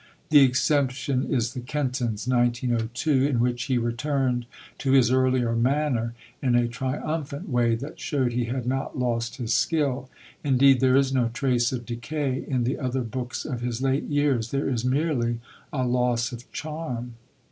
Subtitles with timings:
[0.31, 4.47] The exception is The Kentons (1902), in which he returned
[4.79, 9.53] to his earlier manner, in a triumphant way that showed he had not lost his
[9.53, 10.09] skill.
[10.43, 14.49] Indeed, there is no trace of decay in the other books of his late years;
[14.49, 15.39] there is merely
[15.71, 17.13] a loss of charm.